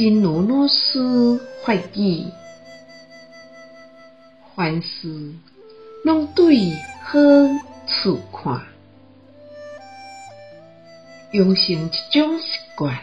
[0.00, 2.24] 真如老师发语，
[4.56, 5.34] 凡事
[6.02, 6.72] 拢对
[7.02, 7.18] 好
[7.86, 8.62] 处看，
[11.32, 12.46] 养成一种习
[12.76, 12.98] 惯，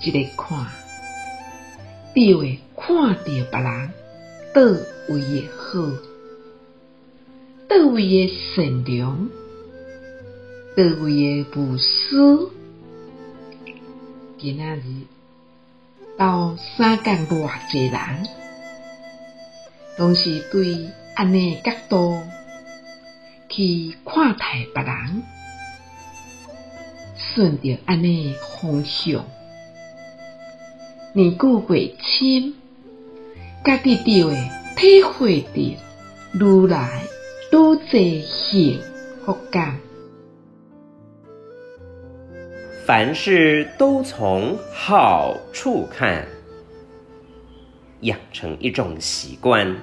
[0.00, 0.68] 一个看，
[2.16, 3.90] 就会看到别人
[4.54, 4.62] 倒
[5.10, 5.82] 位的好，
[7.68, 9.28] 倒位的善良，
[10.74, 12.52] 倒位的无私。
[14.42, 14.80] 今仔日
[16.16, 18.00] 到三共偌济人，
[19.98, 22.22] 拢是对按呢角度
[23.50, 25.22] 去看待别人，
[27.18, 29.26] 顺着按呢方向，
[31.12, 32.54] 年久月深，
[33.62, 37.02] 家己就会体会到愈来
[37.52, 38.80] 愈济幸
[39.26, 39.80] 福感。
[42.86, 46.26] 凡事都从好处看，
[48.00, 49.76] 养成一种习惯，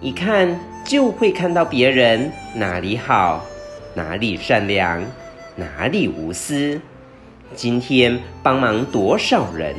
[0.00, 3.44] 一看就会看到别人哪里好，
[3.94, 5.04] 哪里善良，
[5.54, 6.80] 哪里无私。
[7.54, 9.76] 今天帮忙多少人，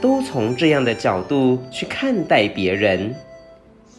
[0.00, 3.14] 都从这样的角度去看待别人，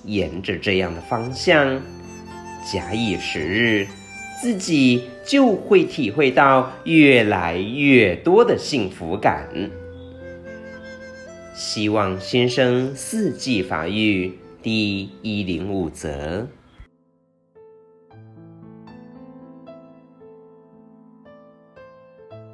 [0.05, 1.79] 沿着这样的方向，
[2.65, 3.87] 假以时日。
[4.43, 9.47] 自己就会体会到越来越多的幸福感。
[11.55, 16.45] 希望先生四季法语第一零五则。